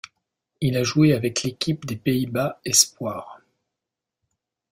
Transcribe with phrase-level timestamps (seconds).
[0.61, 3.39] Il a joué avec l'équipe des Pays-Bas espoirs.